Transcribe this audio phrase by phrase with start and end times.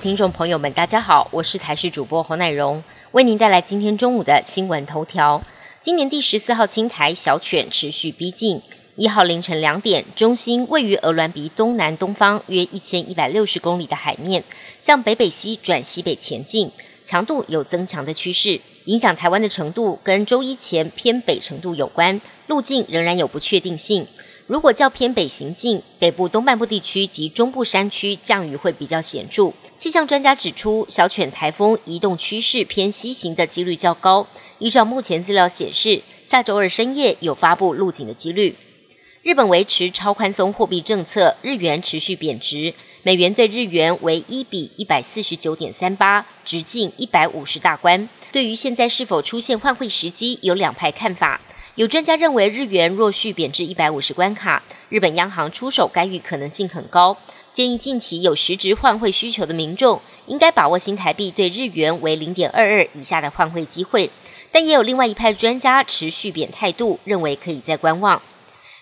[0.00, 5.42] 听众朋友们，大家好，我是台视主播侯乃荣，为您带来今天中午的新闻头条。
[5.78, 8.62] 今年第十四号青台小犬持续逼近，
[8.96, 14.42] 一号凌晨两点，中心位于鹅銮鼻东南东方约一千一百六十公里的海面，
[14.80, 16.70] 向北北西转西北前进，
[17.04, 24.06] 强度有增强的趋势，影响台湾的程度跟周一前偏北程度有关，路径仍然有不确定性。
[24.50, 29.52] 如果较偏北行进，北部东半部地区及中部山区降雨会比较显著。
[29.76, 34.26] 气象专家指出，小犬台风移动趋势偏西行的几率较高。
[34.58, 38.56] 依照目前资料显示，下周二深夜有发布路径的几率。
[39.22, 48.08] 日本维持超宽松货币政策，日元持续贬值，美元对日元为一比一百四十九点三八，直径一百五十大关。
[48.32, 51.40] 对于现在是否出现换汇时机，有两派看法。
[51.76, 57.16] 有专家认为，日元若续贬至一百五十关卡，日本央行出手干预可能性很高。
[57.52, 64.10] 建议近期有实质换汇需求的民众，应该把握新台币对日元为零点二二以下的换汇机会。
[64.50, 68.20] 但也有另外一派专家持续贬态度，认为可以再观望。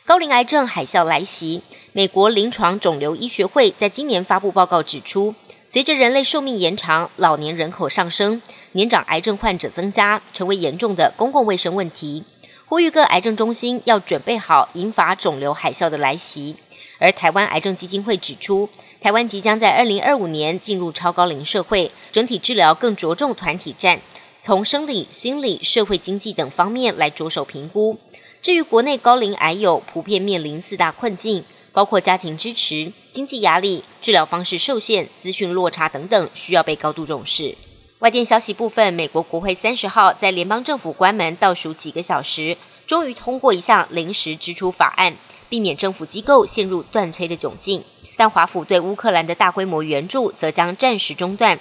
[0.06, 1.60] 高龄癌症海啸来袭，
[1.92, 5.34] 美国临床肿瘤医学会在今年发布报告指出，
[5.66, 8.40] 随着人类寿命延长，老年人口上升，
[8.72, 12.24] 年长癌症患者增加，成为严重的公共卫生问题。
[12.68, 16.54] 呼吁各癌症中心要准备好引发肿瘤海啸的来袭。
[16.98, 18.68] 而台湾癌症基金会指出，
[19.00, 24.02] 台湾即将在二零二五年进入超高龄社会，整体治疗更着重团体战，
[24.42, 27.98] 从生理、心理、社会经济等方面来着手评估。
[28.42, 37.54] 至于国内高龄癌友普遍面临四大困境，包括家庭支持、经济压力、治疗方式受限、资讯落差等等，需要被高度重视。
[38.00, 45.16] 外电消息部分，美国国会三十号在联邦政府关门倒数几个小时，终于通过一项临时支出法案，
[45.48, 47.82] 避免政府机构陷入断炊的窘境。
[48.16, 51.58] 但华府对乌克兰的大规模援助则将暂时中断。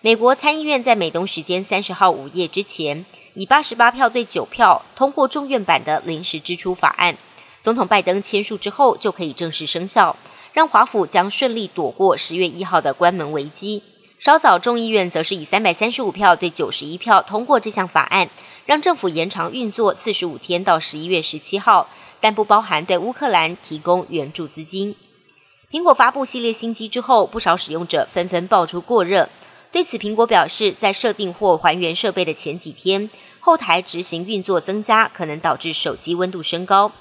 [0.00, 7.18] 美国参议院在美东时间三十号午夜之前，以八十八票对九票通过众院版的临时支出法案。
[7.62, 10.14] 总统拜登签署之后就可以正式生效，
[10.52, 13.82] 让华府将顺利躲过十月一号的关门危机。
[14.20, 18.28] 稍早，众议院则是以三百三十五票对九十一票通过这项法案，
[18.66, 21.88] 让政府延长运作四十五天到十一月十七号，
[22.20, 24.94] 但不包含对乌克兰提供援助资金。
[25.70, 29.30] 苹果发布系列新机之后，不少使用者纷纷爆出过热。
[29.72, 33.08] 对此，苹果表示，在设定或还原设备的前几天，
[33.40, 36.92] 后台执行运作增加，可能导致手机温度升高。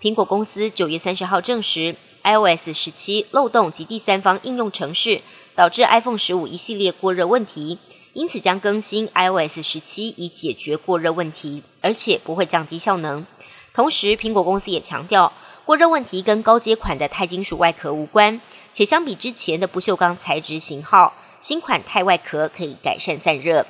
[0.00, 5.20] 苹果公司九月三十号证实，iOS 十七漏洞及第三方应用程式。
[5.54, 7.78] 导致 iPhone 十五一系列过热问题，
[8.12, 13.26] 因此将更新 iOS 十七以解决过热问题，而且不会降低效能。
[13.74, 15.32] 同时，苹果公司也强调，
[15.64, 18.40] 过热问题跟高阶款的钛金属外壳无关，
[18.72, 23.66] 且相比之前的不锈钢材质型号，新款钛外壳可以改善散热。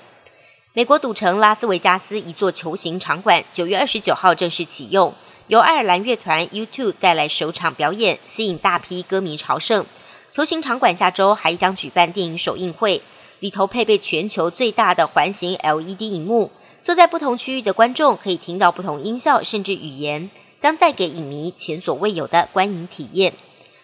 [0.74, 5.12] 美国赌城拉斯维加斯一座球形场馆九月二十九号正式启用，
[5.48, 9.84] 由爱尔兰乐团 U2 带来首场表演，吸引大批歌迷朝圣。
[10.32, 13.02] 球形场馆下周还将举办电影首映会，
[13.40, 16.50] 里头配备全球最大的环形 LED 荧幕，
[16.82, 23.34] 坐在不同区域的观众可以听到不同音效甚至语言，将带给影迷前所未有的观影体验。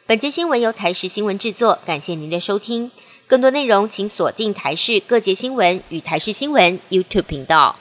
[0.07, 2.91] 本节新闻由台视新闻制作，感谢您的收听。
[3.27, 7.77] 更多内容请锁定台视各节新闻与台视新闻 YouTube 频道。